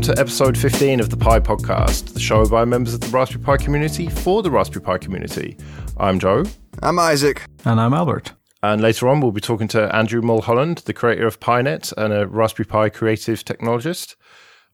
[0.00, 3.08] and welcome to episode 15 of the Pi Podcast, the show by members of the
[3.08, 5.58] Raspberry Pi community for the Raspberry Pi community.
[5.98, 6.44] I'm Joe.
[6.82, 7.42] I'm Isaac.
[7.66, 8.32] And I'm Albert.
[8.62, 12.26] And later on, we'll be talking to Andrew Mulholland, the creator of PiNet and a
[12.26, 14.16] Raspberry Pi creative technologist.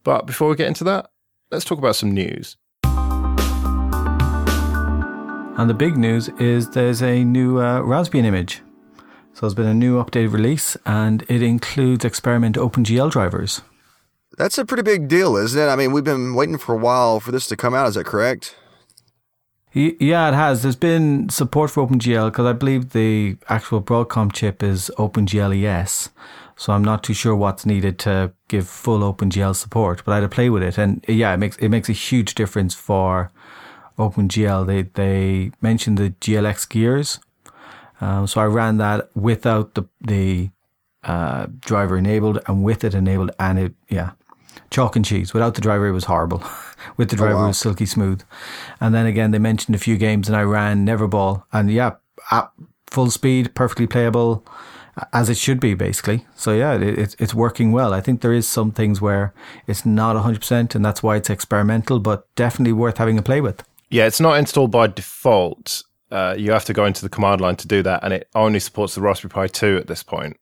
[0.05, 1.11] But before we get into that,
[1.51, 2.57] let's talk about some news.
[5.59, 8.63] And the big news is there's a new uh, Raspbian image.
[9.33, 13.63] So there's been a new updated release, and it includes experiment OpenGL drivers.
[14.37, 15.67] That's a pretty big deal, isn't it?
[15.67, 17.89] I mean, we've been waiting for a while for this to come out.
[17.89, 18.55] Is that correct?
[19.73, 20.63] Yeah, it has.
[20.63, 26.11] There's been support for OpenGL because I believe the actual Broadcom chip is OpenGL ES.
[26.57, 30.21] So I'm not too sure what's needed to give full OpenGL support, but I had
[30.23, 33.31] to play with it, and yeah, it makes it makes a huge difference for
[33.99, 34.67] OpenGL.
[34.67, 37.21] They they mentioned the GLX gears,
[38.01, 40.49] um, so I ran that without the the
[41.05, 44.13] uh, driver enabled and with it enabled, and it yeah,
[44.71, 45.33] chalk and cheese.
[45.33, 46.43] Without the driver, it was horrible.
[46.97, 47.45] With the driver, oh, wow.
[47.45, 48.23] it was silky smooth.
[48.81, 51.97] And then again, they mentioned a few games, and I ran Neverball, and yeah,
[52.31, 52.51] at
[52.87, 54.47] full speed, perfectly playable,
[55.13, 56.27] as it should be, basically.
[56.37, 57.93] So yeah, it, it's it's working well.
[57.93, 59.35] I think there is some things where
[59.67, 63.41] it's not hundred percent, and that's why it's experimental, but definitely worth having a play
[63.41, 63.63] with.
[63.91, 65.85] Yeah, it's not installed by default.
[66.11, 68.61] Uh, you have to go into the command line to do that, and it only
[68.61, 70.37] supports the Raspberry Pi 2 at this point.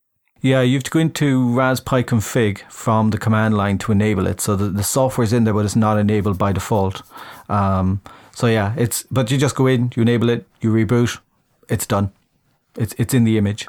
[0.45, 4.43] Yeah, you have to go into Raspberry config from the command line to enable it.
[4.43, 7.01] So the, the software is in there, but it's not enabled by default.
[7.49, 8.03] Um,
[8.35, 11.19] so yeah, it's but you just go in, you enable it, you reboot,
[11.71, 12.13] it's done.
[12.77, 13.69] It's it's in the image.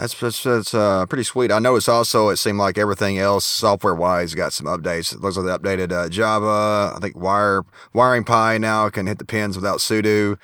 [0.00, 1.52] That's that's, that's uh, pretty sweet.
[1.52, 5.14] I noticed also it seemed like everything else software wise got some updates.
[5.14, 6.92] It looks like they updated uh, Java.
[6.96, 7.62] I think Wire
[7.94, 10.38] Wiring Pi now can hit the pins without sudo,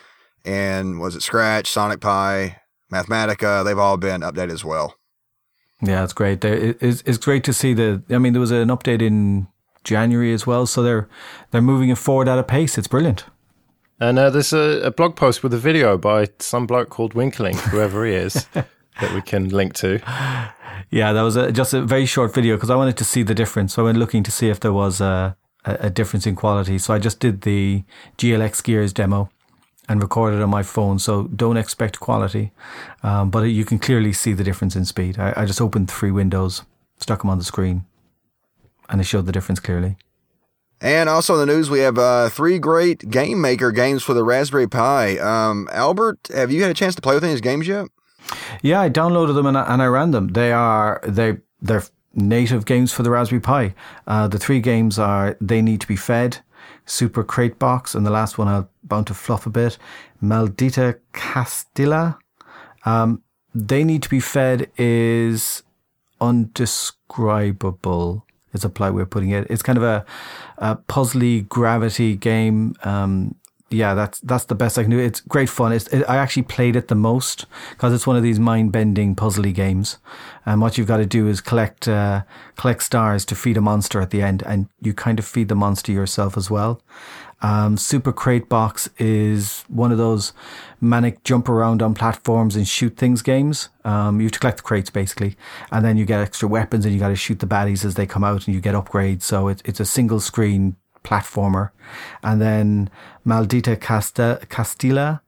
[0.44, 2.60] and was it Scratch, Sonic Pi,
[2.92, 3.64] Mathematica?
[3.64, 4.94] They've all been updated as well.
[5.82, 6.44] Yeah, it's great.
[6.44, 8.02] It's, it's great to see the.
[8.10, 9.48] I mean, there was an update in
[9.82, 11.08] January as well, so they're
[11.50, 12.78] they're moving it forward at a pace.
[12.78, 13.24] It's brilliant.
[14.00, 17.54] And uh, there's a, a, blog post with a video by some bloke called Winkleink,
[17.70, 20.00] whoever he is, that we can link to.
[20.90, 23.34] Yeah, that was a, just a very short video because I wanted to see the
[23.34, 23.74] difference.
[23.74, 26.78] So I went looking to see if there was a, a difference in quality.
[26.78, 27.84] So I just did the
[28.18, 29.30] GLX Gears demo
[29.88, 30.98] and recorded on my phone.
[30.98, 32.52] So don't expect quality,
[33.02, 35.18] um, but you can clearly see the difference in speed.
[35.18, 36.62] I, I, just opened three windows,
[36.98, 37.84] stuck them on the screen,
[38.88, 39.96] and it showed the difference clearly.
[40.80, 44.24] And also in the news, we have uh, three great game maker games for the
[44.24, 45.16] Raspberry Pi.
[45.18, 47.86] Um, Albert, have you had a chance to play with any of these games yet?
[48.62, 50.28] Yeah, I downloaded them and I, and I ran them.
[50.28, 53.74] They are they they're native games for the Raspberry Pi.
[54.06, 56.38] Uh, the three games are They Need to Be Fed,
[56.86, 59.78] Super Crate Box, and the last one I'm bound to fluff a bit,
[60.22, 62.18] Maldita Castilla.
[62.84, 63.22] Um,
[63.54, 65.62] they need to be fed is
[66.20, 68.26] undescribable.
[68.52, 69.46] Is a polite way of putting it.
[69.48, 70.04] It's kind of a,
[70.58, 72.74] a puzzly gravity game.
[72.84, 73.36] Um,
[73.72, 74.98] yeah, that's that's the best I can do.
[74.98, 75.72] It's great fun.
[75.72, 79.14] It's, it, I actually played it the most because it's one of these mind bending
[79.16, 79.98] puzzly games,
[80.44, 82.22] and what you've got to do is collect uh,
[82.56, 85.54] collect stars to feed a monster at the end, and you kind of feed the
[85.54, 86.82] monster yourself as well.
[87.40, 90.32] Um, Super Crate Box is one of those
[90.80, 93.68] manic jump around on platforms and shoot things games.
[93.84, 95.36] Um, you have to collect the crates basically,
[95.72, 98.06] and then you get extra weapons and you got to shoot the baddies as they
[98.06, 99.22] come out, and you get upgrades.
[99.22, 101.70] So it's it's a single screen platformer.
[102.22, 102.90] And then
[103.26, 105.22] Maldita Casta- Castilla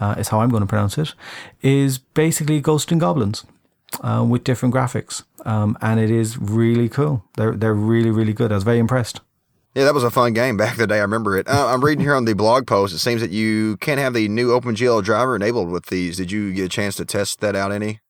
[0.00, 1.14] uh, is how I'm going to pronounce it,
[1.62, 3.44] is basically Ghost and Goblins.
[4.00, 7.22] Uh, with different graphics, um, and it is really cool.
[7.36, 8.50] They're they're really really good.
[8.50, 9.20] I was very impressed.
[9.74, 10.98] Yeah, that was a fun game back in the day.
[10.98, 11.48] I remember it.
[11.48, 12.94] Uh, I'm reading here on the blog post.
[12.94, 16.18] It seems that you can't have the new OpenGL driver enabled with these.
[16.18, 18.00] Did you get a chance to test that out any?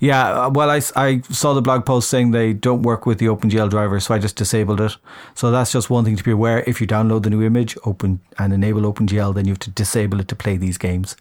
[0.00, 3.26] Yeah, uh, well, I, I saw the blog post saying they don't work with the
[3.26, 4.96] OpenGL driver, so I just disabled it.
[5.34, 6.64] So that's just one thing to be aware.
[6.66, 10.18] If you download the new image, open and enable OpenGL, then you have to disable
[10.18, 11.16] it to play these games.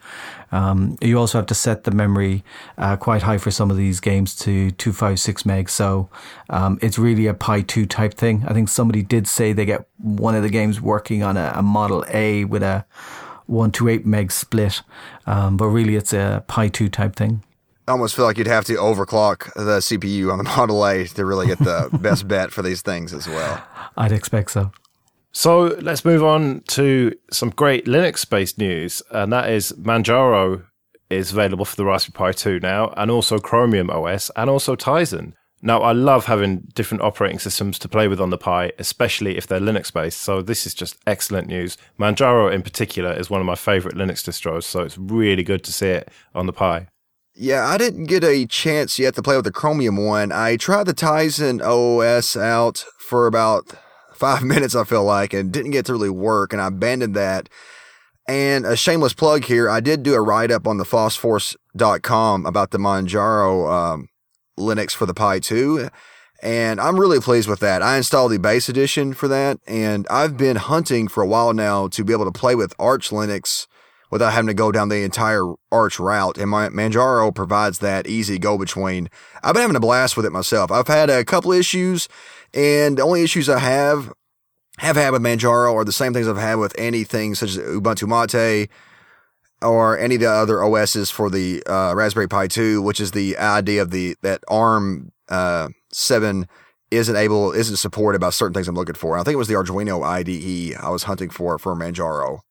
[0.52, 2.44] Um, you also have to set the memory
[2.80, 5.70] uh, quite high for some of these games to 256 meg.
[5.70, 6.10] So
[6.50, 8.44] um, it's really a Pi 2 type thing.
[8.48, 11.62] I think somebody did say they get one of the games working on a, a
[11.62, 12.86] Model A with a
[13.46, 14.82] 128 meg split,
[15.28, 17.44] um, but really it's a Pi 2 type thing.
[17.88, 21.26] I almost feel like you'd have to overclock the CPU on the Model A to
[21.26, 23.62] really get the best bet for these things as well.
[23.98, 24.72] I'd expect so.
[25.34, 30.64] So let's move on to some great Linux based news, and that is Manjaro
[31.10, 35.34] is available for the Raspberry Pi 2 now, and also Chromium OS, and also Tizen.
[35.66, 39.48] Now, I love having different operating systems to play with on the Pi, especially if
[39.48, 40.20] they're Linux based.
[40.20, 41.78] So, this is just excellent news.
[41.98, 44.64] Manjaro, in particular, is one of my favorite Linux distros.
[44.64, 46.88] So, it's really good to see it on the Pi.
[47.36, 50.32] Yeah, I didn't get a chance yet to play with the Chromium one.
[50.32, 53.74] I tried the Tizen OS out for about
[54.14, 57.50] five minutes, I feel like, and didn't get to really work, and I abandoned that.
[58.28, 62.72] And a shameless plug here, I did do a write up on the phosphorus.com about
[62.72, 64.08] the Manjaro um,
[64.58, 65.90] Linux for the Pi 2.
[66.42, 67.82] And I'm really pleased with that.
[67.82, 71.88] I installed the base edition for that, and I've been hunting for a while now
[71.88, 73.66] to be able to play with Arch Linux
[74.14, 76.38] without having to go down the entire Arch route.
[76.38, 79.10] And my Manjaro provides that easy go between.
[79.42, 80.72] I've been having a blast with it myself.
[80.72, 82.08] I've had a couple issues,
[82.54, 84.14] and the only issues I have
[84.78, 88.08] have had with Manjaro are the same things I've had with anything such as Ubuntu
[88.08, 88.70] Mate
[89.64, 93.36] or any of the other OSs for the uh, Raspberry Pi 2, which is the
[93.40, 96.48] idea of the that ARM uh, 7
[96.92, 99.18] isn't able isn't supported by certain things I'm looking for.
[99.18, 102.42] I think it was the Arduino IDE I was hunting for for Manjaro.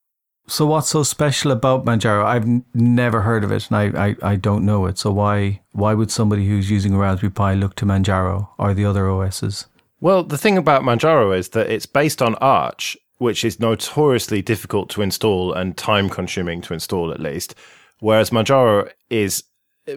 [0.49, 2.25] So what's so special about Manjaro?
[2.25, 4.99] I've n- never heard of it, and I, I, I don't know it.
[4.99, 9.09] So why why would somebody who's using Raspberry Pi look to Manjaro or the other
[9.09, 9.67] OSs?
[10.01, 14.91] Well, the thing about Manjaro is that it's based on Arch, which is notoriously difficult
[14.91, 17.55] to install and time consuming to install, at least.
[18.01, 19.45] Whereas Manjaro is
[19.87, 19.97] eh,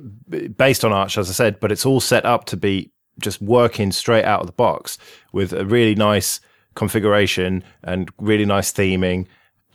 [0.55, 3.91] based on Arch, as I said, but it's all set up to be just working
[3.91, 4.99] straight out of the box
[5.33, 6.39] with a really nice
[6.75, 9.25] configuration and really nice theming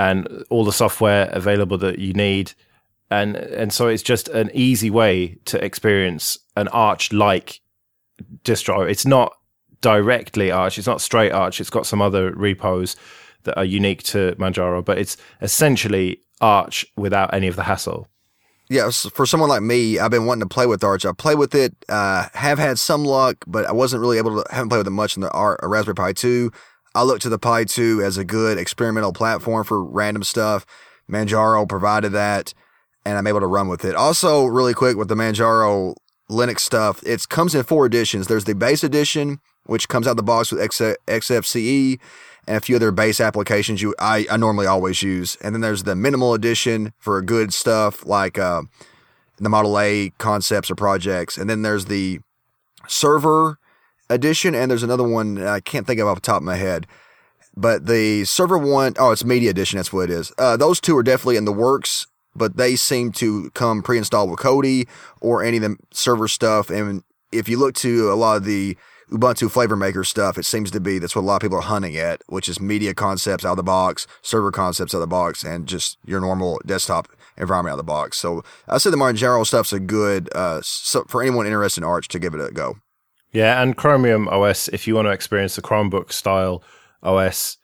[0.00, 2.54] and all the software available that you need.
[3.10, 7.60] And, and so it's just an easy way to experience an Arch like
[8.42, 8.88] distro.
[8.90, 9.34] It's not
[9.82, 10.78] directly Arch.
[10.78, 11.60] It's not straight Arch.
[11.60, 12.96] It's got some other repos
[13.42, 18.08] that are unique to Manjaro, but it's essentially Arch without any of the hassle.
[18.70, 21.04] Yeah, for someone like me, I've been wanting to play with Arch.
[21.04, 24.50] I play with it, uh, have had some luck, but I wasn't really able to,
[24.50, 26.50] haven't played with it much in the Ar- Raspberry Pi 2.
[26.94, 30.66] I look to the Pi 2 as a good experimental platform for random stuff.
[31.08, 32.52] Manjaro provided that,
[33.04, 33.94] and I'm able to run with it.
[33.94, 35.94] Also, really quick with the Manjaro
[36.28, 38.26] Linux stuff, it comes in four editions.
[38.26, 42.00] There's the base edition, which comes out the box with XFCE
[42.46, 45.36] and a few other base applications you I, I normally always use.
[45.36, 48.62] And then there's the minimal edition for good stuff like uh,
[49.38, 51.38] the Model A concepts or projects.
[51.38, 52.18] And then there's the
[52.88, 53.59] server
[54.10, 56.86] edition, and there's another one I can't think of off the top of my head.
[57.56, 59.78] But the server one, oh, it's media edition.
[59.78, 60.32] That's what it is.
[60.38, 64.40] Uh, those two are definitely in the works, but they seem to come pre-installed with
[64.40, 64.86] Kodi
[65.20, 66.70] or any of the server stuff.
[66.70, 67.02] And
[67.32, 68.76] if you look to a lot of the
[69.10, 71.62] Ubuntu flavor maker stuff, it seems to be that's what a lot of people are
[71.62, 75.06] hunting at, which is media concepts out of the box, server concepts out of the
[75.08, 78.18] box, and just your normal desktop environment out of the box.
[78.18, 82.06] So I say the Manjaro stuff's a good uh, so for anyone interested in Arch
[82.08, 82.76] to give it a go.
[83.32, 86.62] Yeah, and Chromium OS if you want to experience the Chromebook style
[87.02, 87.58] OS,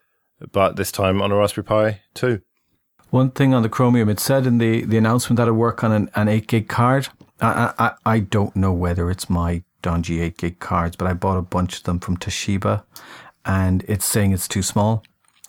[0.53, 2.41] but this time on a Raspberry Pi 2.
[3.11, 5.93] One thing on the Chromium, it said in the, the announcement that it work on
[5.93, 7.09] an, an 8 gig card.
[7.41, 11.39] I, I, I don't know whether it's my Donji 8 gig cards, but I bought
[11.39, 12.83] a bunch of them from Toshiba
[13.45, 15.05] and it's saying it's too small.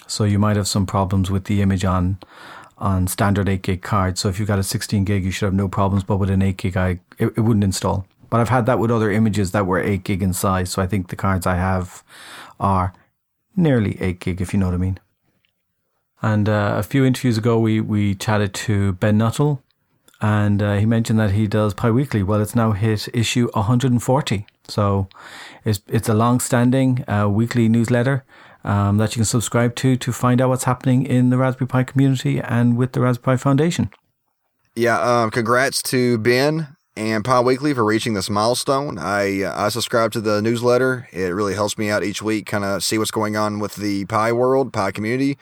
[0.07, 2.19] So you might have some problems with the image on
[2.77, 4.21] on standard 8 gig cards.
[4.21, 6.43] So if you've got a 16 gig, you should have no problems, but with an
[6.43, 8.05] 8 gig, I, it, it wouldn't install.
[8.29, 10.71] But I've had that with other images that were 8 gig in size.
[10.71, 12.03] So I think the cards I have
[12.59, 12.93] are
[13.55, 14.99] nearly 8 gig, if you know what I mean.
[16.21, 19.61] And uh, a few interviews ago, we, we chatted to Ben Nuttall,
[20.19, 22.23] and uh, he mentioned that he does Pi Weekly.
[22.23, 24.47] Well, it's now hit issue 140.
[24.67, 25.07] So
[25.63, 28.23] it's, it's a long standing uh, weekly newsletter
[28.63, 31.83] um, that you can subscribe to to find out what's happening in the Raspberry Pi
[31.83, 33.91] community and with the Raspberry Pi Foundation.
[34.75, 38.97] Yeah, um, congrats to Ben and Pi Weekly for reaching this milestone.
[38.97, 41.07] I uh, I subscribe to the newsletter.
[41.11, 44.05] It really helps me out each week, kind of see what's going on with the
[44.05, 45.37] Pi world, Pi community,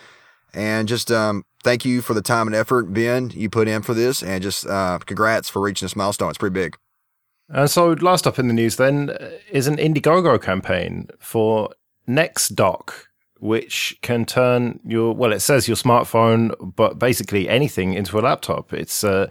[0.54, 3.94] and just um, thank you for the time and effort, Ben, you put in for
[3.94, 6.30] this, and just uh, congrats for reaching this milestone.
[6.30, 6.78] It's pretty big.
[7.50, 9.16] And so, last up in the news then
[9.50, 11.70] is an Indiegogo campaign for
[12.08, 12.92] NexDock,
[13.40, 18.74] which can turn your well, it says your smartphone, but basically anything into a laptop.
[18.74, 19.30] It's uh,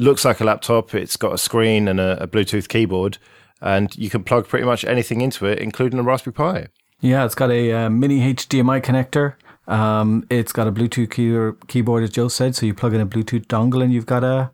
[0.00, 0.94] looks like a laptop.
[0.94, 3.18] It's got a screen and a, a Bluetooth keyboard,
[3.60, 6.66] and you can plug pretty much anything into it, including a Raspberry Pi.
[7.00, 9.34] Yeah, it's got a uh, mini HDMI connector.
[9.66, 12.56] Um, it's got a Bluetooth key- keyboard, as Joe said.
[12.56, 14.50] So you plug in a Bluetooth dongle and you've got a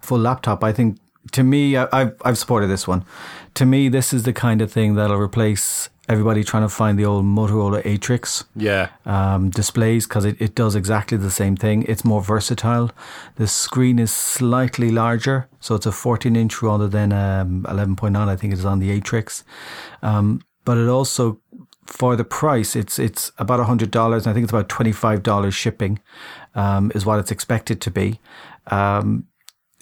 [0.00, 0.64] full laptop.
[0.64, 0.98] I think
[1.32, 3.04] to me, I, I've, I've supported this one.
[3.54, 7.04] To me, this is the kind of thing that'll replace everybody trying to find the
[7.04, 8.88] old Motorola Atrix Yeah.
[9.06, 11.84] um, displays because it, it does exactly the same thing.
[11.88, 12.90] It's more versatile.
[13.36, 18.16] The screen is slightly larger, so it's a 14 inch rather than um, 11.9.
[18.16, 19.44] I think it is on the Atrix.
[20.02, 21.40] Um, but it also,
[21.86, 24.24] for the price, it's it's about hundred dollars.
[24.24, 26.00] and I think it's about twenty five dollars shipping,
[26.54, 28.18] um, is what it's expected to be.
[28.68, 29.26] Um,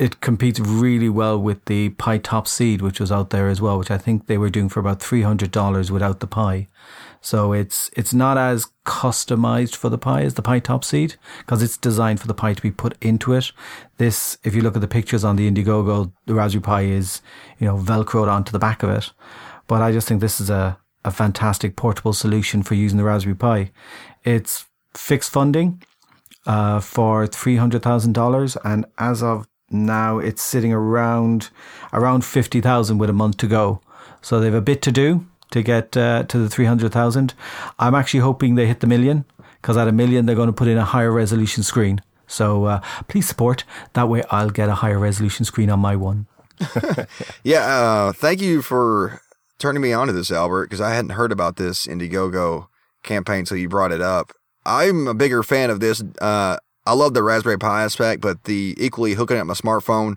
[0.03, 3.99] it competes really well with the pi-topCEED, which was out there as well, which I
[3.99, 6.67] think they were doing for about three hundred dollars without the Pi.
[7.21, 12.19] So it's it's not as customized for the Pi as the pi-topCEED because it's designed
[12.21, 13.53] for the Pi to be put into it.
[13.99, 17.23] This, if you look at the pictures on the Indiegogo, the Raspberry Pi is
[17.61, 19.13] you know velcroed onto the back of it.
[19.69, 23.37] But I just think this is a a fantastic portable solution for using the Raspberry
[23.37, 23.71] Pi.
[24.25, 25.81] It's fixed funding
[26.45, 31.51] uh, for three hundred thousand dollars, and as of now, it's sitting around
[31.93, 33.81] around fifty thousand with a month to go.
[34.21, 37.35] So they have a bit to do to get uh, to the 300,000.
[37.79, 39.25] I'm actually hoping they hit the million
[39.61, 42.01] because at a million, they're going to put in a higher resolution screen.
[42.27, 43.65] So uh, please support.
[43.93, 46.27] That way, I'll get a higher resolution screen on my one.
[47.45, 49.21] yeah, uh, thank you for
[49.59, 52.69] turning me on to this, Albert, because I hadn't heard about this Indiegogo
[53.03, 54.33] campaign until you brought it up.
[54.65, 56.03] I'm a bigger fan of this.
[56.87, 60.17] I love the Raspberry Pi aspect, but the equally hooking up my smartphone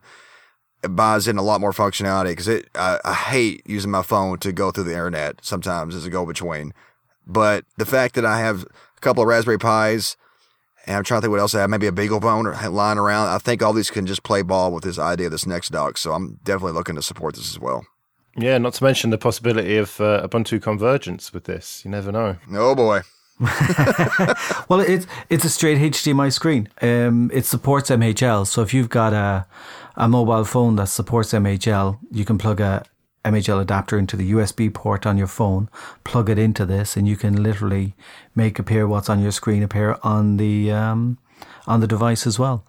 [0.82, 4.52] buys in a lot more functionality because it I, I, hate using my phone to
[4.52, 6.74] go through the internet sometimes as a go between.
[7.26, 10.16] But the fact that I have a couple of Raspberry Pis
[10.86, 13.30] and I'm trying to think what else I have, maybe a BeagleBone or lying around.
[13.30, 15.98] I think all these can just play ball with this idea of this NexDock.
[15.98, 17.86] So I'm definitely looking to support this as well.
[18.38, 21.84] Yeah, not to mention the possibility of uh, Ubuntu convergence with this.
[21.86, 22.38] You never know.
[22.52, 23.02] Oh boy.
[24.70, 26.70] well, it's it's a straight HDMI screen.
[26.82, 29.46] Um, it supports MHL, so if you've got a
[29.98, 32.86] a mobile phone that supports MHL, you can plug a
[33.26, 35.70] MHL adapter into the USB port on your phone,
[36.04, 37.96] plug it into this, and you can literally
[38.36, 41.18] make appear what's on your screen appear on the um,
[41.68, 42.66] on the device as well.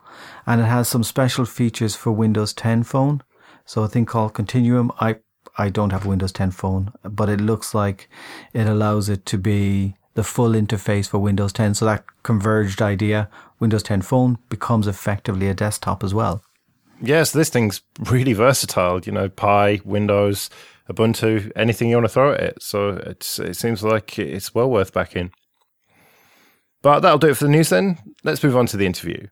[0.47, 3.23] And it has some special features for Windows 10 phone.
[3.67, 4.91] So a thing called Continuum.
[4.99, 5.17] I
[5.59, 8.09] I don't have a Windows 10 phone, but it looks like
[8.53, 11.75] it allows it to be the full interface for Windows 10.
[11.75, 13.29] So that converged idea,
[13.61, 16.43] Windows 10 phone becomes effectively a desktop as well.
[17.01, 19.01] Yes, this thing's really versatile.
[19.01, 20.51] You know, Pi, Windows,
[20.91, 22.63] Ubuntu, anything you want to throw at it.
[22.63, 25.31] So it's it seems like it's well worth backing.
[26.83, 27.99] But that'll do it for the news then.
[28.25, 29.29] Let's move on to the interview.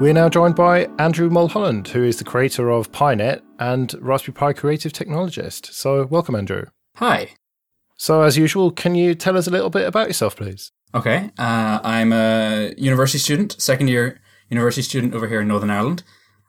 [0.00, 4.52] We're now joined by Andrew Mulholland, who is the creator of PiNet and Raspberry Pi
[4.52, 5.72] creative technologist.
[5.72, 6.66] So, welcome, Andrew.
[6.96, 7.30] Hi.
[7.98, 10.72] So, as usual, can you tell us a little bit about yourself, please?
[10.94, 11.30] Okay.
[11.38, 16.02] Uh, I'm a university student, second year university student over here in Northern Ireland.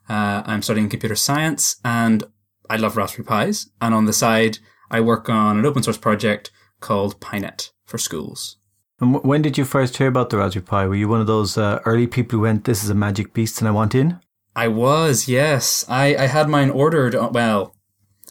[0.07, 2.23] Uh, I'm studying computer science and
[2.69, 3.69] I love Raspberry Pis.
[3.81, 8.57] And on the side, I work on an open source project called PiNet for schools.
[9.01, 10.87] And when did you first hear about the Raspberry Pi?
[10.87, 13.59] Were you one of those uh, early people who went, "This is a magic beast,
[13.59, 14.19] and I want in"?
[14.55, 15.85] I was, yes.
[15.87, 17.15] I, I had mine ordered.
[17.15, 17.75] Uh, well,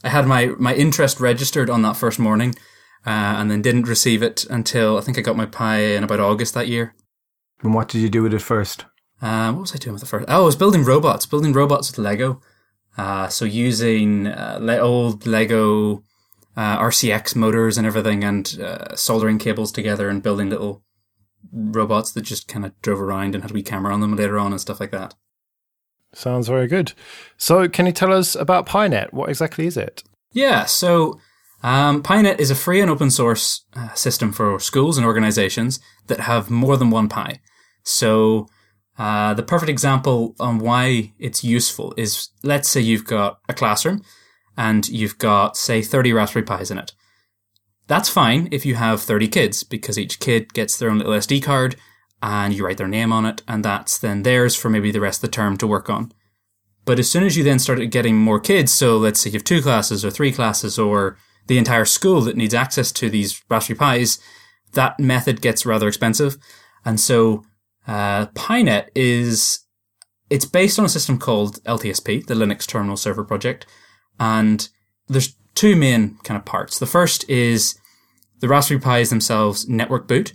[0.04, 2.54] I had my my interest registered on that first morning,
[3.06, 6.20] uh, and then didn't receive it until I think I got my Pi in about
[6.20, 6.94] August that year.
[7.62, 8.84] And what did you do with it first?
[9.20, 10.26] Uh, what was I doing with the first?
[10.28, 12.40] Oh, I was building robots, building robots with Lego.
[12.96, 16.04] Uh, so using uh, le- old Lego
[16.56, 20.82] uh, RCX motors and everything, and uh, soldering cables together and building little
[21.52, 24.38] robots that just kind of drove around and had a wee camera on them later
[24.38, 25.14] on and stuff like that.
[26.12, 26.92] Sounds very good.
[27.36, 29.12] So, can you tell us about PiNet?
[29.12, 30.02] What exactly is it?
[30.32, 31.20] Yeah, so
[31.62, 36.20] um, PiNet is a free and open source uh, system for schools and organizations that
[36.20, 37.40] have more than one Pi.
[37.82, 38.48] So,
[38.98, 44.02] uh, the perfect example on why it's useful is let's say you've got a classroom
[44.56, 46.92] and you've got, say, 30 Raspberry Pis in it.
[47.86, 51.42] That's fine if you have 30 kids because each kid gets their own little SD
[51.42, 51.76] card
[52.20, 55.22] and you write their name on it, and that's then theirs for maybe the rest
[55.22, 56.12] of the term to work on.
[56.84, 59.44] But as soon as you then start getting more kids, so let's say you have
[59.44, 61.16] two classes or three classes or
[61.48, 64.20] the entire school that needs access to these Raspberry Pis,
[64.72, 66.36] that method gets rather expensive.
[66.84, 67.44] And so
[67.86, 68.26] uh,
[68.94, 69.60] is
[70.30, 73.66] it's based on a system called LTSP, the Linux Terminal Server Project,
[74.20, 74.68] and
[75.08, 76.78] there's two main kind of parts.
[76.78, 77.78] The first is
[78.40, 80.34] the Raspberry Pis themselves network boot.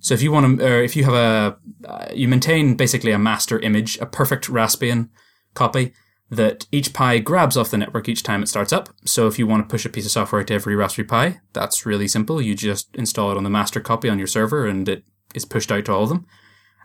[0.00, 3.18] So if you want to, or if you have a, uh, you maintain basically a
[3.18, 5.08] master image, a perfect Raspbian
[5.54, 5.92] copy
[6.30, 8.88] that each Pi grabs off the network each time it starts up.
[9.04, 11.84] So if you want to push a piece of software to every Raspberry Pi, that's
[11.84, 12.40] really simple.
[12.40, 15.72] You just install it on the master copy on your server and it is pushed
[15.72, 16.26] out to all of them.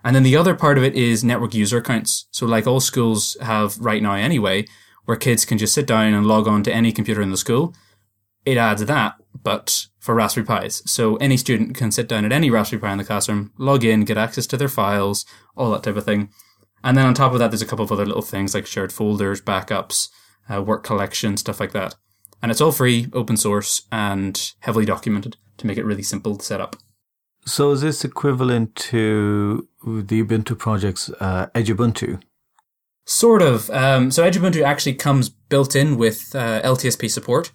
[0.02, 2.26] And then the other part of it is network user accounts.
[2.32, 4.66] So like all schools have right now anyway,
[5.04, 7.74] where kids can just sit down and log on to any computer in the school.
[8.44, 10.82] It adds that, but for Raspberry Pis.
[10.86, 14.04] So any student can sit down at any Raspberry Pi in the classroom, log in,
[14.04, 15.24] get access to their files,
[15.56, 16.30] all that type of thing.
[16.86, 18.92] And then on top of that, there's a couple of other little things like shared
[18.92, 20.08] folders, backups,
[20.48, 21.96] uh, work collection, stuff like that.
[22.40, 26.44] And it's all free, open source, and heavily documented to make it really simple to
[26.44, 26.76] set up.
[27.44, 32.22] So is this equivalent to the Ubuntu project's uh, Edubuntu?
[33.04, 33.68] Sort of.
[33.70, 37.50] Um, so Edubuntu actually comes built in with uh, LTSP support.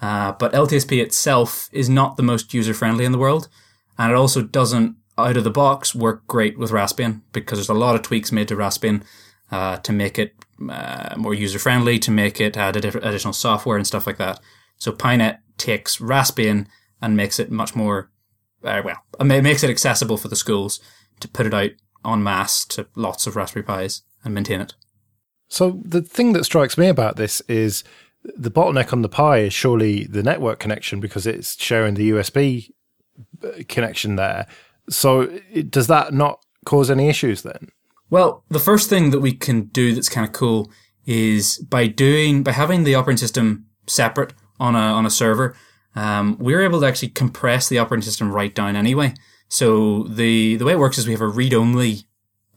[0.00, 3.48] Uh, but LTSP itself is not the most user friendly in the world,
[3.96, 7.74] and it also doesn't out of the box work great with Raspbian because there's a
[7.74, 9.02] lot of tweaks made to Raspbian
[9.50, 10.34] uh, to make it
[10.68, 14.40] uh, more user friendly, to make it add additional software and stuff like that.
[14.78, 16.66] So PiNet takes Raspbian
[17.00, 18.10] and makes it much more
[18.64, 20.80] uh, well, it makes it accessible for the schools
[21.20, 21.70] to put it out
[22.04, 24.74] en masse to lots of Raspberry Pis and maintain it.
[25.48, 27.84] So the thing that strikes me about this is
[28.22, 32.70] the bottleneck on the Pi is surely the network connection because it's sharing the USB
[33.44, 34.46] uh, connection there.
[34.88, 35.26] So
[35.68, 37.68] does that not cause any issues then?
[38.10, 40.70] Well, the first thing that we can do that's kind of cool
[41.06, 45.56] is by doing by having the operating system separate on a on a server,
[45.94, 49.14] um, we're able to actually compress the operating system right down anyway.
[49.48, 52.02] So the the way it works is we have a read only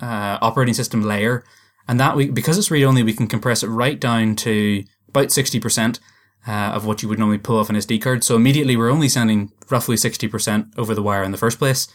[0.01, 1.43] uh, operating system layer,
[1.87, 5.31] and that we because it's read only, we can compress it right down to about
[5.31, 5.99] sixty percent.
[6.47, 8.23] Uh, of what you would normally pull off an SD card.
[8.23, 11.87] So immediately we're only sending roughly 60% over the wire in the first place.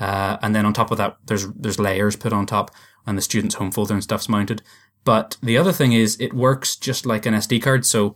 [0.00, 2.70] Uh, and then on top of that, there's, there's layers put on top
[3.06, 4.62] and the student's home folder and stuff's mounted.
[5.04, 7.84] But the other thing is it works just like an SD card.
[7.84, 8.14] So,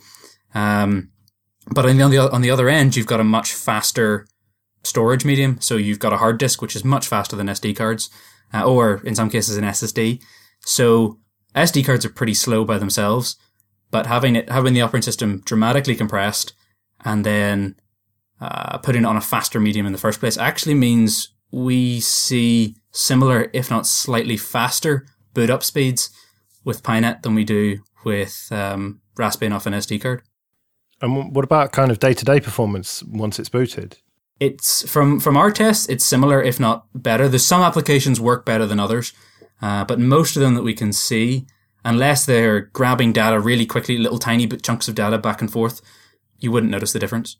[0.54, 1.10] um,
[1.70, 4.26] but on the, on the other end, you've got a much faster
[4.82, 5.60] storage medium.
[5.60, 8.10] So you've got a hard disk, which is much faster than SD cards,
[8.52, 10.22] uh, or in some cases an SSD.
[10.60, 11.18] So
[11.54, 13.36] SD cards are pretty slow by themselves,
[13.90, 16.54] but having it, having the operating system dramatically compressed
[17.04, 17.76] and then,
[18.40, 22.76] uh, putting it on a faster medium in the first place actually means we see
[22.92, 26.10] similar, if not slightly faster boot up speeds
[26.64, 30.22] with PiNet than we do with, um, Raspbian off an SD card.
[31.00, 33.98] And what about kind of day to day performance once it's booted?
[34.40, 37.28] It's from from our tests, it's similar, if not better.
[37.28, 39.12] There's some applications work better than others,
[39.60, 41.46] uh, but most of them that we can see,
[41.84, 45.80] unless they're grabbing data really quickly, little tiny bit chunks of data back and forth,
[46.38, 47.36] you wouldn't notice the difference.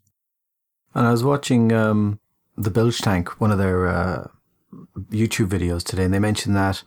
[0.93, 2.19] And I was watching um,
[2.59, 4.27] the Bilge Tank, one of their uh,
[5.09, 6.83] YouTube videos today, and they mentioned that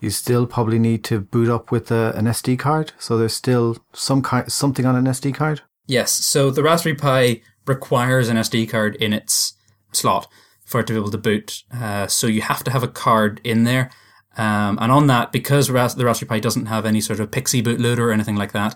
[0.00, 2.92] you still probably need to boot up with a, an SD card.
[2.98, 5.62] So there's still some kind something on an SD card.
[5.86, 6.10] Yes.
[6.10, 9.54] So the Raspberry Pi requires an SD card in its
[9.92, 10.26] slot
[10.64, 11.62] for it to be able to boot.
[11.72, 13.90] Uh, so you have to have a card in there.
[14.36, 17.62] Um, and on that, because Ras- the Raspberry Pi doesn't have any sort of PXE
[17.62, 18.74] bootloader or anything like that,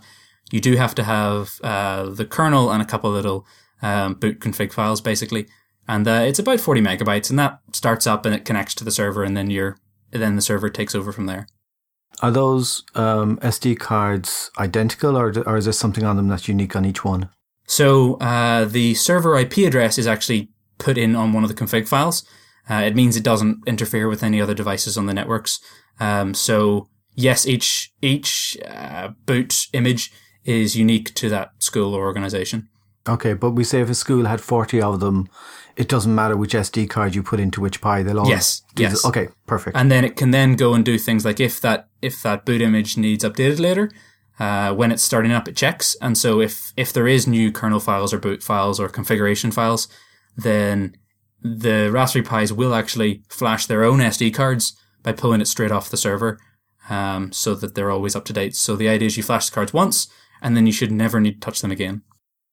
[0.53, 3.47] you do have to have uh, the kernel and a couple little
[3.83, 5.47] um, boot config files, basically.
[5.89, 8.91] And uh, it's about 40 megabytes, and that starts up and it connects to the
[8.91, 9.79] server, and then you're
[10.11, 11.47] then the server takes over from there.
[12.23, 16.75] Are those um, SD cards identical, or, or is there something on them that's unique
[16.75, 17.29] on each one?
[17.67, 21.89] So uh, the server IP address is actually put in on one of the config
[21.89, 22.25] files.
[22.69, 25.61] Uh, it means it doesn't interfere with any other devices on the networks.
[26.01, 30.13] Um, so yes, each each uh, boot image
[30.45, 32.69] is unique to that school or organization.
[33.09, 35.29] Okay, but we say if a school had forty of them,
[35.77, 38.03] it doesn't matter which SD card you put into which Pi.
[38.03, 39.03] They'll all yes, yes.
[39.03, 39.77] The, okay, perfect.
[39.77, 42.63] And then it can then go and do things like if that if that boot
[42.63, 43.91] image needs updated later,
[44.39, 45.97] uh, when it's starting up, it checks.
[46.01, 49.89] And so if, if there is new kernel files or boot files or configuration files,
[50.37, 50.97] then
[51.43, 55.91] the Raspberry Pis will actually flash their own SD cards by pulling it straight off
[55.91, 56.39] the server,
[56.91, 58.57] um, so that they're always up to date.
[58.57, 60.09] So the idea is you flash the cards once,
[60.43, 62.03] and then you should never need to touch them again.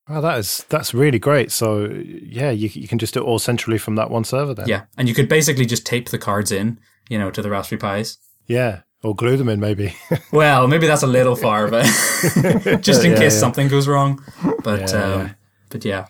[0.09, 1.51] Well, that is that's really great.
[1.51, 4.67] So yeah, you you can just do it all centrally from that one server then.
[4.67, 7.79] Yeah, and you could basically just tape the cards in, you know, to the Raspberry
[7.79, 8.17] Pis.
[8.45, 9.95] Yeah, or glue them in, maybe.
[10.31, 11.83] well, maybe that's a little far, but
[12.81, 13.39] just in yeah, case yeah.
[13.39, 14.21] something goes wrong.
[14.63, 15.35] But yeah, um,
[15.69, 16.07] but yeah.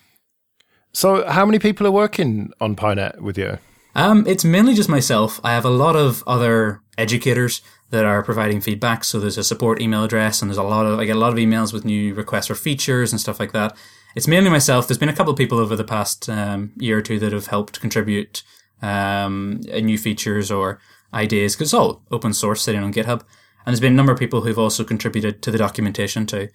[0.91, 3.57] So, how many people are working on PiNet with you?
[3.95, 5.39] Um, it's mainly just myself.
[5.43, 7.61] I have a lot of other educators
[7.93, 9.03] that are providing feedback.
[9.03, 11.31] So there's a support email address, and there's a lot of I get a lot
[11.31, 13.77] of emails with new requests for features and stuff like that.
[14.15, 14.87] It's mainly myself.
[14.87, 17.47] There's been a couple of people over the past um, year or two that have
[17.47, 18.43] helped contribute
[18.81, 20.79] um, new features or
[21.13, 23.21] ideas because it's all open source sitting on GitHub.
[23.65, 26.49] And there's been a number of people who've also contributed to the documentation too.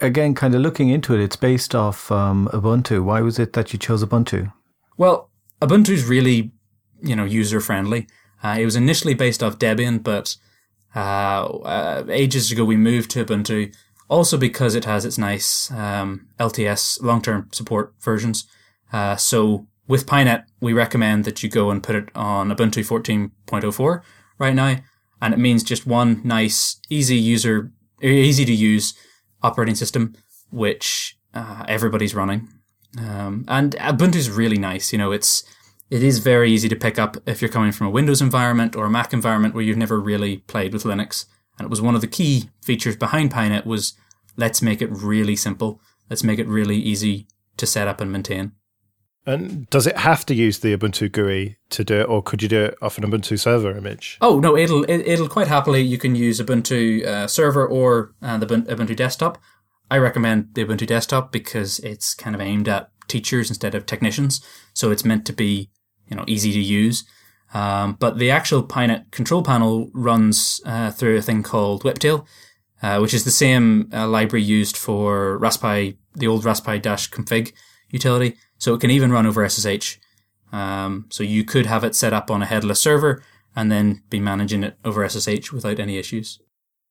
[0.00, 3.04] Again, kind of looking into it, it's based off um, Ubuntu.
[3.04, 4.52] Why was it that you chose Ubuntu?
[4.96, 5.30] Well,
[5.60, 6.52] Ubuntu is really,
[7.00, 8.08] you know, user friendly.
[8.42, 10.36] Uh, it was initially based off Debian, but
[10.94, 13.74] uh, uh, ages ago we moved to Ubuntu.
[14.08, 18.46] Also because it has its nice um, LTS long-term support versions.
[18.92, 24.02] Uh, so with PiNet, we recommend that you go and put it on Ubuntu 14.04
[24.38, 24.76] right now.
[25.20, 28.94] And it means just one nice, easy user, easy to use
[29.42, 30.14] operating system,
[30.50, 32.48] which uh, everybody's running.
[32.98, 34.92] Um, and Ubuntu is really nice.
[34.92, 35.42] You know, it's,
[35.92, 38.86] it is very easy to pick up if you're coming from a Windows environment or
[38.86, 41.26] a Mac environment where you've never really played with Linux.
[41.58, 43.94] And it was one of the key features behind PiNet was
[44.36, 45.80] let's make it really simple
[46.12, 47.26] Let's make it really easy
[47.56, 48.52] to set up and maintain.
[49.24, 52.50] And does it have to use the Ubuntu GUI to do it, or could you
[52.50, 54.18] do it off an Ubuntu server image?
[54.20, 55.80] Oh no, it'll it, will quite happily.
[55.80, 59.38] You can use Ubuntu uh, server or uh, the Ubuntu desktop.
[59.90, 64.44] I recommend the Ubuntu desktop because it's kind of aimed at teachers instead of technicians,
[64.74, 65.70] so it's meant to be
[66.12, 67.04] you know easy to use.
[67.54, 72.26] Um, but the actual PiNet control panel runs uh, through a thing called Whiptail,
[72.82, 77.52] uh, which is the same uh, library used for Raspberry, the old Raspberry Dash config
[77.90, 78.36] utility.
[78.58, 79.98] So it can even run over SSH.
[80.52, 83.22] Um, so you could have it set up on a headless server
[83.56, 86.38] and then be managing it over SSH without any issues.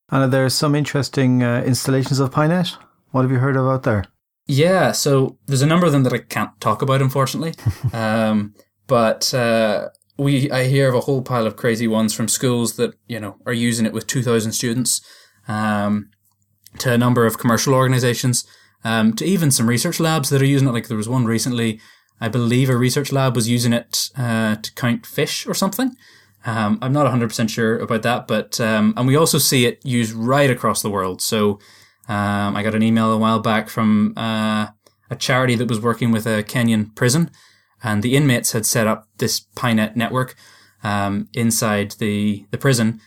[0.10, 2.76] And there are some interesting uh, installations of PiNet.
[3.12, 4.06] What have you heard about there?
[4.48, 7.54] Yeah, so there's a number of them that I can't talk about, unfortunately.
[7.94, 8.54] um,
[8.92, 12.94] but uh, we I hear of a whole pile of crazy ones from schools that
[13.08, 15.00] you know are using it with 2,000 students,
[15.48, 16.10] um,
[16.80, 18.46] to a number of commercial organizations,
[18.84, 20.74] um, to even some research labs that are using it.
[20.74, 21.80] Like there was one recently,
[22.20, 25.96] I believe a research lab was using it uh, to count fish or something.
[26.46, 30.12] Um, I'm not 100% sure about that, but um, and we also see it used
[30.12, 31.22] right across the world.
[31.22, 31.62] So
[32.10, 34.68] um, I got an email a while back from uh,
[35.10, 37.32] a charity that was working with a Kenyan prison
[37.84, 40.36] and the inmates had set up this PiNet network
[40.84, 43.02] um, inside the the prison,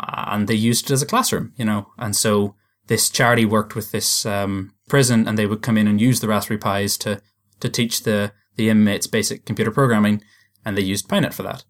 [0.00, 1.88] uh, and they used it as a classroom, you know.
[1.98, 2.54] And so
[2.86, 6.28] this charity worked with this um, prison, and they would come in and use the
[6.28, 7.20] Raspberry Pis to
[7.60, 10.22] to teach the the inmates basic computer programming,
[10.64, 11.64] and they used PiNet for that.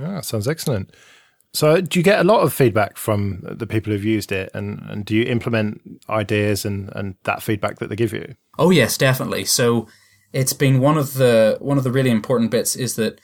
[0.00, 0.90] Ah, sounds excellent.
[1.54, 4.80] So, do you get a lot of feedback from the people who've used it, and,
[4.88, 8.34] and do you implement ideas and, and that feedback that they give you?
[8.58, 9.44] Oh yes, definitely.
[9.44, 9.86] So
[10.32, 13.20] it's been one of the one of the really important bits is that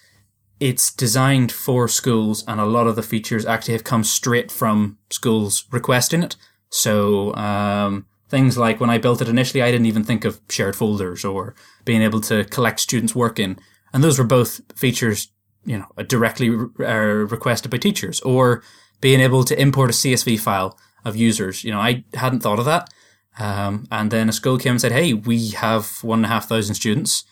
[0.61, 4.99] it's designed for schools and a lot of the features actually have come straight from
[5.11, 6.37] schools requesting it.
[6.69, 10.77] So um, things like when I built it initially, I didn't even think of shared
[10.77, 13.59] folders or being able to collect students' work in,
[13.93, 15.29] and those were both features
[15.65, 18.63] you know directly re- uh, requested by teachers or
[19.01, 21.65] being able to import a CSV file of users.
[21.65, 22.91] You know, I hadn't thought of that.
[23.39, 26.49] Um, and then a school came and said, "Hey, we have one and a half
[26.49, 27.25] thousand students.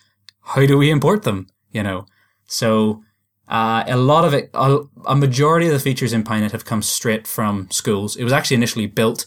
[0.42, 2.06] How do we import them?" You know,
[2.46, 3.02] so
[3.48, 6.82] uh, a lot of it, a, a, majority of the features in PiNet have come
[6.82, 8.16] straight from schools.
[8.16, 9.24] It was actually initially built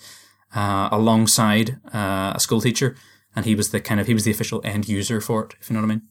[0.53, 2.95] uh, alongside uh, a school teacher,
[3.35, 5.55] and he was the kind of he was the official end user for it.
[5.61, 6.01] If you know what I mean.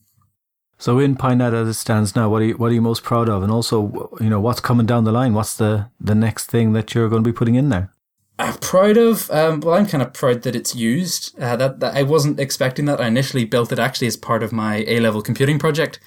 [0.79, 3.29] So in PiNet as it stands now, what are you what are you most proud
[3.29, 5.35] of, and also you know what's coming down the line?
[5.35, 7.93] What's the the next thing that you're going to be putting in there?
[8.39, 9.31] I'm proud of.
[9.31, 11.39] Um, well, I'm kind of proud that it's used.
[11.41, 13.01] Uh, that, that I wasn't expecting that.
[13.01, 15.99] I initially built it actually as part of my A level computing project,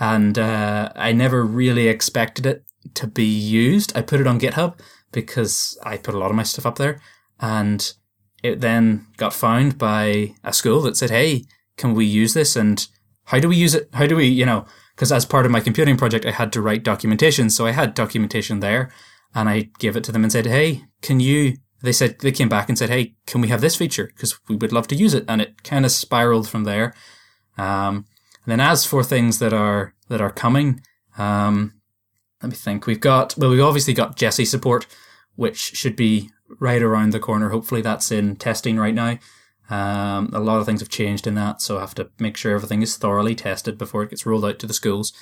[0.00, 3.96] and uh, I never really expected it to be used.
[3.96, 4.78] I put it on GitHub
[5.12, 7.00] because I put a lot of my stuff up there,
[7.38, 7.92] and
[8.42, 11.44] it then got found by a school that said, "Hey,
[11.76, 12.84] can we use this?" And
[13.26, 13.88] how do we use it?
[13.92, 14.66] How do we, you know?
[14.96, 17.94] Because as part of my computing project, I had to write documentation, so I had
[17.94, 18.90] documentation there,
[19.36, 22.48] and I gave it to them and said, "Hey, can you?" They said they came
[22.48, 24.06] back and said, "Hey, can we have this feature?
[24.06, 26.94] Because we would love to use it." And it kind of spiraled from there.
[27.58, 28.06] Um,
[28.44, 30.80] and then as for things that are that are coming,
[31.18, 31.74] um,
[32.42, 32.86] let me think.
[32.86, 34.86] We've got well, we've obviously got Jessie support,
[35.34, 37.50] which should be right around the corner.
[37.50, 39.18] Hopefully, that's in testing right now.
[39.68, 42.54] Um, a lot of things have changed in that, so I have to make sure
[42.54, 45.12] everything is thoroughly tested before it gets rolled out to the schools.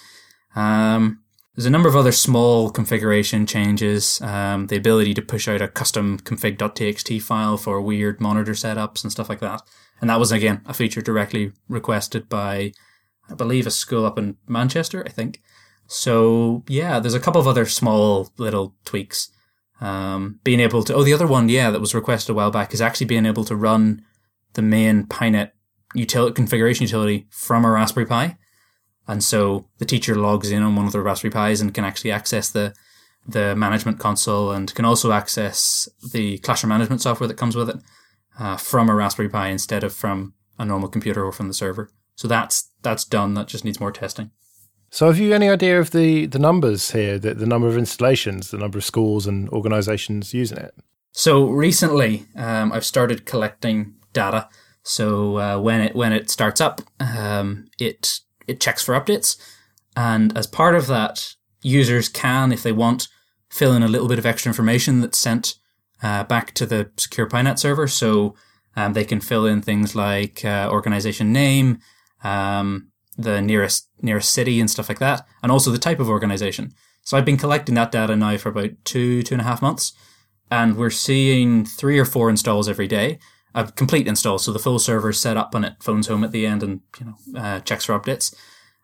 [0.54, 1.23] Um,
[1.54, 5.68] there's a number of other small configuration changes, um, the ability to push out a
[5.68, 9.62] custom config.txt file for weird monitor setups and stuff like that.
[10.00, 12.72] And that was, again, a feature directly requested by,
[13.30, 15.40] I believe, a school up in Manchester, I think.
[15.86, 19.30] So, yeah, there's a couple of other small little tweaks.
[19.80, 22.74] Um, being able to, oh, the other one, yeah, that was requested a while back
[22.74, 24.02] is actually being able to run
[24.54, 25.52] the main PiNet
[25.94, 28.36] utility, configuration utility from a Raspberry Pi.
[29.06, 32.10] And so the teacher logs in on one of the Raspberry Pis and can actually
[32.10, 32.74] access the
[33.26, 37.76] the management console and can also access the classroom management software that comes with it
[38.38, 41.88] uh, from a Raspberry Pi instead of from a normal computer or from the server.
[42.16, 43.34] So that's that's done.
[43.34, 44.30] That just needs more testing.
[44.90, 48.50] So, have you any idea of the the numbers here, the, the number of installations,
[48.50, 50.74] the number of schools and organisations using it?
[51.16, 54.48] So recently, um, I've started collecting data.
[54.82, 59.36] So uh, when it when it starts up, um, it it checks for updates.
[59.96, 63.08] And as part of that, users can, if they want,
[63.50, 65.54] fill in a little bit of extra information that's sent
[66.02, 67.88] uh, back to the secure PiNet server.
[67.88, 68.34] So
[68.76, 71.78] um, they can fill in things like uh, organization name,
[72.22, 76.72] um, the nearest nearest city, and stuff like that, and also the type of organization.
[77.02, 79.92] So I've been collecting that data now for about two two and a half months,
[80.50, 83.18] and we're seeing three or four installs every day.
[83.54, 84.38] A complete install.
[84.38, 86.80] So the full server is set up and it phones home at the end and
[86.98, 88.34] you know uh, checks for updates.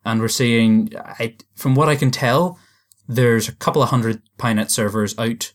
[0.04, 2.58] And we're seeing, I, from what I can tell,
[3.06, 5.52] there's a couple of hundred PiNet servers out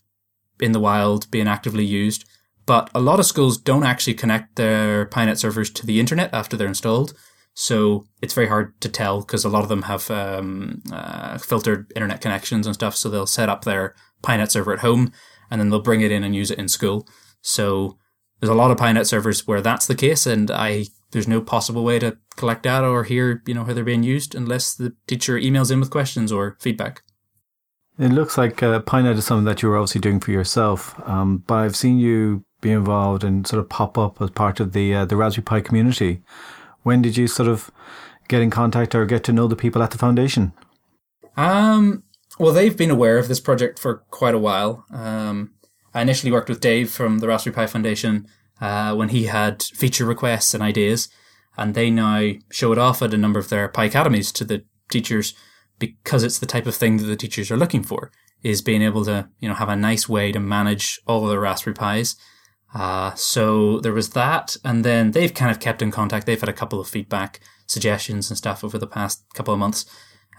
[0.60, 2.26] in the wild being actively used.
[2.66, 6.58] But a lot of schools don't actually connect their PiNet servers to the internet after
[6.58, 7.14] they're installed.
[7.54, 11.92] So it's very hard to tell because a lot of them have um, uh, filtered
[11.96, 12.96] internet connections and stuff.
[12.96, 15.12] So they'll set up their PiNet server at home
[15.50, 17.08] and then they'll bring it in and use it in school.
[17.42, 17.98] So
[18.40, 21.84] there's a lot of PiNet servers where that's the case, and I there's no possible
[21.84, 25.40] way to collect data or hear you know how they're being used unless the teacher
[25.40, 27.04] emails in with questions or feedback.
[27.98, 31.56] It looks like uh, PiNet is something that you're obviously doing for yourself, um, but
[31.56, 35.06] I've seen you be involved and sort of pop up as part of the uh,
[35.06, 36.22] the Raspberry Pi community.
[36.84, 37.72] When did you sort of
[38.28, 40.52] get in contact or get to know the people at the foundation?
[41.38, 42.04] Um,
[42.40, 44.86] well, they've been aware of this project for quite a while.
[44.92, 45.54] Um,
[45.96, 48.28] I initially worked with Dave from the Raspberry Pi Foundation
[48.62, 51.10] uh, when he had feature requests and ideas,
[51.58, 54.64] and they now show it off at a number of their Pi Academies to the
[54.90, 55.34] teachers
[55.80, 58.12] because it's the type of thing that the teachers are looking for
[58.44, 61.40] is being able to you know have a nice way to manage all of the
[61.40, 62.16] Raspberry Pis
[62.76, 66.26] uh, so there was that, and then they've kind of kept in contact.
[66.26, 69.86] They've had a couple of feedback suggestions and stuff over the past couple of months.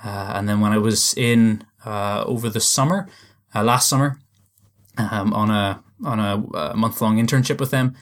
[0.04, 3.08] Uh, and then when I was in uh, over the summer,
[3.54, 4.20] uh, last summer,
[4.98, 7.94] um, on a on a, a month long internship with them,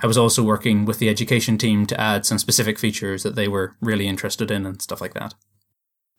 [0.00, 3.48] I was also working with the education team to add some specific features that they
[3.48, 5.34] were really interested in and stuff like that.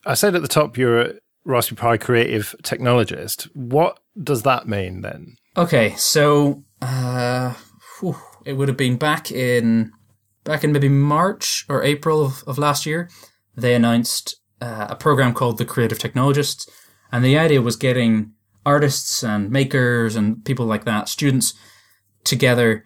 [0.05, 1.13] I said at the top you're a
[1.45, 3.49] Raspberry Pi creative technologist.
[3.55, 5.35] What does that mean then?
[5.57, 7.53] Okay, so uh,
[7.99, 9.91] whew, it would have been back in
[10.43, 13.09] back in maybe March or April of, of last year.
[13.55, 16.67] They announced uh, a program called the Creative Technologists,
[17.11, 18.33] and the idea was getting
[18.65, 21.54] artists and makers and people like that, students,
[22.24, 22.84] together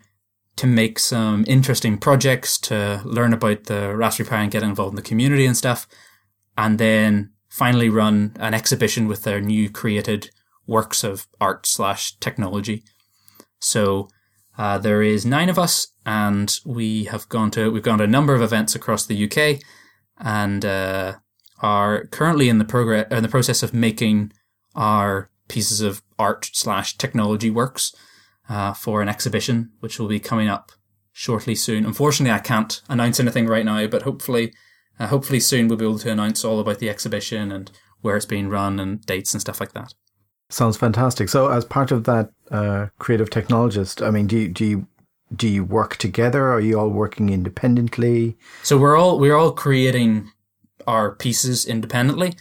[0.55, 4.95] to make some interesting projects, to learn about the Raspberry Pi and get involved in
[4.95, 5.87] the community and stuff,
[6.57, 10.29] and then finally run an exhibition with their new created
[10.65, 12.83] works of art slash technology.
[13.59, 14.09] So
[14.57, 18.07] uh, there is nine of us, and we have gone to we've gone to a
[18.07, 19.61] number of events across the UK,
[20.17, 21.15] and uh,
[21.61, 24.31] are currently in the progress in the process of making
[24.75, 27.93] our pieces of art slash technology works
[28.49, 30.71] uh, for an exhibition, which will be coming up
[31.11, 31.85] shortly soon.
[31.85, 34.53] Unfortunately, I can't announce anything right now, but hopefully,
[34.99, 38.25] uh, hopefully soon we'll be able to announce all about the exhibition and where it's
[38.25, 39.93] being run and dates and stuff like that.
[40.49, 41.29] Sounds fantastic.
[41.29, 44.87] So, as part of that uh, creative technologist, I mean, do you, do you
[45.35, 46.51] do you work together?
[46.51, 48.37] Are you all working independently?
[48.63, 50.31] So we're all we're all creating
[50.85, 52.35] our pieces independently,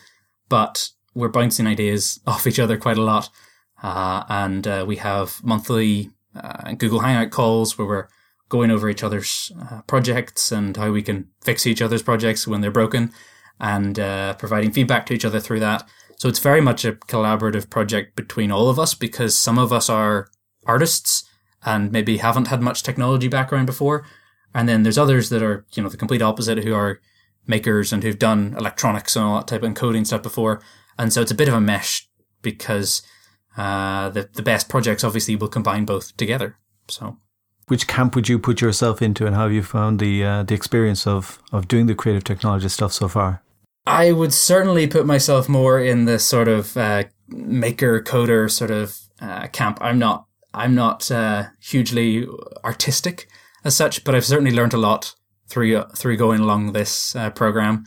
[0.48, 3.30] but we're bouncing ideas off each other quite a lot,
[3.82, 8.08] uh, and uh, we have monthly uh, Google Hangout calls where we're
[8.48, 12.60] going over each other's uh, projects and how we can fix each other's projects when
[12.60, 13.12] they're broken,
[13.60, 15.88] and uh, providing feedback to each other through that.
[16.16, 19.88] So it's very much a collaborative project between all of us because some of us
[19.88, 20.28] are
[20.66, 21.28] artists
[21.64, 24.04] and maybe haven't had much technology background before.
[24.54, 27.00] And then there's others that are, you know, the complete opposite who are
[27.46, 30.62] makers and who've done electronics and all that type of encoding stuff before.
[30.98, 32.08] And so it's a bit of a mesh
[32.42, 33.02] because
[33.56, 36.56] uh, the, the best projects obviously will combine both together.
[36.88, 37.18] So.
[37.66, 40.52] Which camp would you put yourself into, and how have you found the uh, the
[40.54, 43.42] experience of, of doing the creative technology stuff so far?
[43.86, 48.98] I would certainly put myself more in the sort of uh, maker coder sort of
[49.20, 49.78] uh, camp.
[49.80, 52.26] I'm not I'm not uh, hugely
[52.64, 53.28] artistic
[53.64, 55.14] as such, but I've certainly learned a lot
[55.48, 57.84] through through going along this uh, program.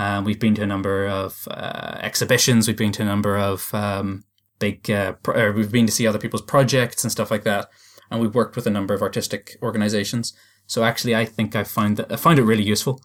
[0.00, 2.66] Uh, we've been to a number of uh, exhibitions.
[2.66, 4.24] We've been to a number of um,
[4.58, 4.84] big.
[5.22, 7.68] Pro- we've been to see other people's projects and stuff like that,
[8.10, 10.32] and we've worked with a number of artistic organizations.
[10.66, 13.02] So actually, I think I find that I find it really useful.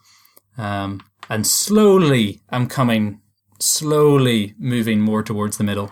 [0.56, 3.20] Um, and slowly I'm coming,
[3.60, 5.90] slowly moving more towards the middle.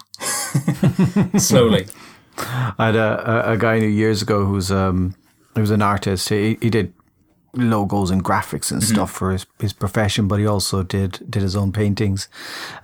[1.39, 1.87] slowly.
[2.39, 5.15] I had a, a, guy I knew years ago who's um,
[5.55, 6.31] he was an artist.
[6.31, 6.95] He, he did
[7.57, 8.95] logos and graphics and mm-hmm.
[8.95, 12.29] stuff for his, his profession, but he also did did his own paintings.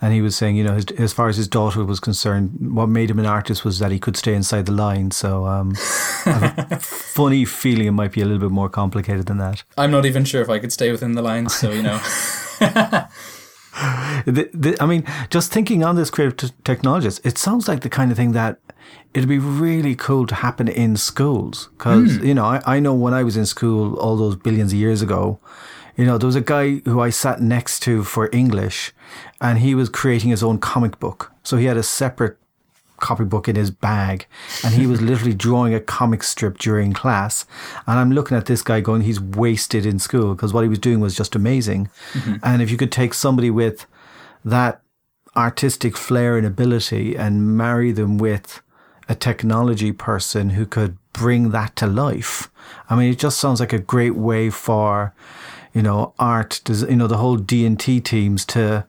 [0.00, 2.88] And he was saying, you know, his, as far as his daughter was concerned, what
[2.88, 5.10] made him an artist was that he could stay inside the line.
[5.10, 5.74] So, um,
[6.80, 9.62] funny feeling it might be a little bit more complicated than that.
[9.76, 11.54] I'm not even sure if I could stay within the lines.
[11.54, 12.00] So you know.
[14.26, 17.88] the, the, I mean, just thinking on this creative t- technologist, it sounds like the
[17.88, 18.58] kind of thing that
[19.14, 21.68] it'd be really cool to happen in schools.
[21.76, 22.26] Because, mm.
[22.26, 25.02] you know, I, I know when I was in school all those billions of years
[25.02, 25.40] ago,
[25.96, 28.92] you know, there was a guy who I sat next to for English
[29.40, 31.32] and he was creating his own comic book.
[31.42, 32.38] So he had a separate
[33.00, 34.26] copybook in his bag
[34.62, 37.46] and he was literally drawing a comic strip during class
[37.86, 40.78] and i'm looking at this guy going he's wasted in school because what he was
[40.78, 42.36] doing was just amazing mm-hmm.
[42.42, 43.86] and if you could take somebody with
[44.44, 44.82] that
[45.36, 48.60] artistic flair and ability and marry them with
[49.10, 52.50] a technology person who could bring that to life
[52.88, 55.12] i mean it just sounds like a great way for
[55.74, 58.86] you know art you know the whole d&t teams to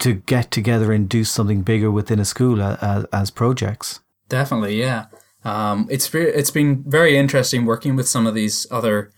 [0.00, 4.00] to get together and do something bigger within a school as, as projects.
[4.28, 5.06] Definitely, yeah.
[5.44, 9.12] Um, it's it's been very interesting working with some of these other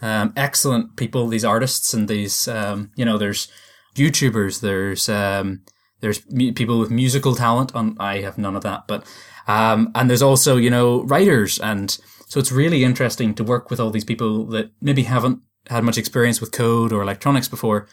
[0.00, 3.48] um, excellent people, these artists, and these um, you know, there's
[3.94, 5.62] YouTubers, there's um,
[6.00, 6.20] there's
[6.54, 7.74] people with musical talent.
[7.74, 9.04] On I have none of that, but
[9.46, 13.80] um, and there's also you know writers, and so it's really interesting to work with
[13.80, 17.86] all these people that maybe haven't had much experience with code or electronics before,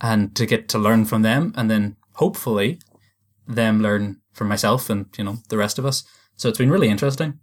[0.00, 2.78] and to get to learn from them and then hopefully
[3.46, 6.04] them learn from myself and, you know, the rest of us.
[6.36, 7.38] So it's been really interesting.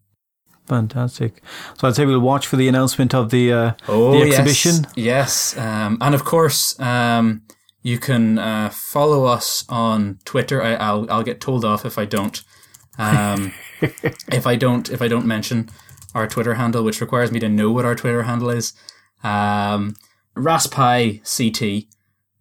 [0.68, 1.42] Fantastic.
[1.78, 4.86] So I'd say we'll watch for the announcement of the, uh, oh, the exhibition.
[4.96, 5.54] Yes.
[5.56, 5.58] yes.
[5.58, 7.44] Um, and of course, um,
[7.82, 10.62] you can uh, follow us on Twitter.
[10.62, 12.42] I, will I'll get told off if I don't.
[12.98, 15.70] Um, if I don't if I don't mention
[16.14, 18.74] our Twitter handle, which requires me to know what our Twitter handle is.
[19.24, 19.96] Um,
[20.36, 21.88] Raspi CT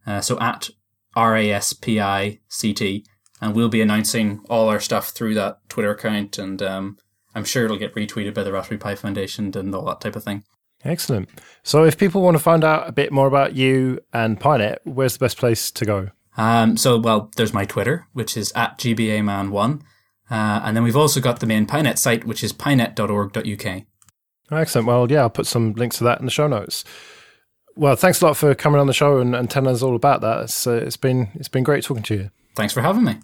[0.06, 0.70] uh, so at
[1.14, 3.04] R A S P I C T,
[3.40, 6.98] and we'll be announcing all our stuff through that Twitter account, and um,
[7.34, 10.24] I'm sure it'll get retweeted by the Raspberry Pi Foundation and all that type of
[10.24, 10.44] thing.
[10.84, 11.28] Excellent.
[11.62, 15.12] So, if people want to find out a bit more about you and PiNet, where's
[15.12, 16.08] the best place to go?
[16.36, 19.82] Um, so, well, there's my Twitter, which is at GBAman1.
[20.32, 23.82] Uh, and then we've also got the main PiNet site, which is pinet.org.uk.
[24.50, 24.86] Excellent.
[24.86, 26.84] Well, yeah, I'll put some links to that in the show notes.
[27.76, 30.22] Well, thanks a lot for coming on the show and, and telling us all about
[30.22, 30.44] that.
[30.44, 32.30] It's, uh, it's been it's been great talking to you.
[32.56, 33.16] Thanks for having me.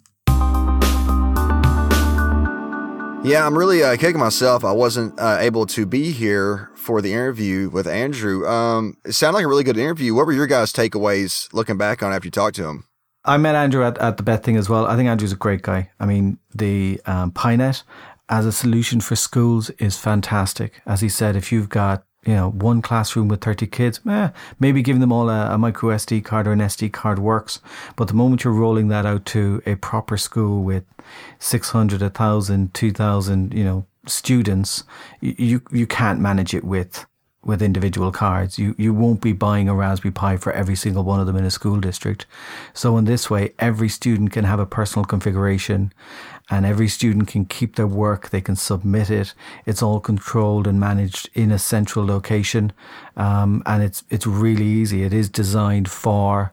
[3.25, 4.63] Yeah, I'm really uh, kicking myself.
[4.65, 8.47] I wasn't uh, able to be here for the interview with Andrew.
[8.47, 10.15] Um, it sounded like a really good interview.
[10.15, 12.88] What were your guys' takeaways looking back on after you talked to him?
[13.29, 14.87] I met Andrew at, at the Bett thing as well.
[14.87, 15.91] I think Andrew's a great guy.
[16.01, 17.83] I mean, the um, PiNet
[18.31, 20.81] as a solution for schools is fantastic.
[20.87, 24.83] As he said, if you've got you know, one classroom with 30 kids, eh, maybe
[24.83, 27.61] giving them all a, a, micro SD card or an SD card works.
[27.97, 30.85] But the moment you're rolling that out to a proper school with
[31.39, 34.85] 600, 1,000, 2,000, you know, students,
[35.21, 37.07] you, you can't manage it with,
[37.49, 38.59] with individual cards.
[38.59, 41.47] You, you won't be buying a Raspberry Pi for every single one of them in
[41.47, 42.27] a school district.
[42.75, 45.95] So in this way, every student can have a personal configuration
[46.51, 48.29] and every student can keep their work.
[48.29, 49.33] They can submit it.
[49.65, 52.73] It's all controlled and managed in a central location,
[53.17, 55.03] um, and it's it's really easy.
[55.03, 56.53] It is designed for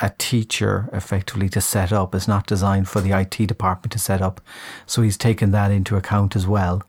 [0.00, 2.14] a teacher effectively to set up.
[2.14, 4.40] It's not designed for the IT department to set up.
[4.86, 6.82] So he's taken that into account as well.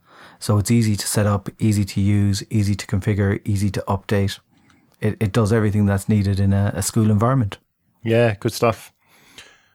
[0.45, 4.39] So it's easy to set up, easy to use, easy to configure, easy to update.
[5.01, 7.57] It, it does everything that's needed in a, a school environment.
[8.03, 8.93] Yeah, good stuff.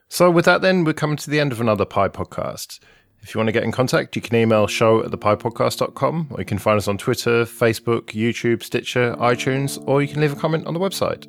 [0.08, 2.78] So, with that, then, we're coming to the end of another Pi podcast.
[3.20, 6.46] If you want to get in contact, you can email show at thepipodcast.com, or you
[6.46, 10.68] can find us on Twitter, Facebook, YouTube, Stitcher, iTunes, or you can leave a comment
[10.68, 11.26] on the website.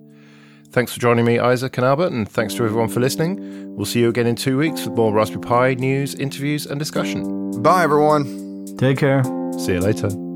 [0.70, 3.76] Thanks for joining me, Isaac and Albert, and thanks to everyone for listening.
[3.76, 7.60] We'll see you again in two weeks with more Raspberry Pi news, interviews, and discussion.
[7.64, 8.51] Bye, everyone.
[8.78, 9.24] Take care.
[9.58, 10.31] See you later.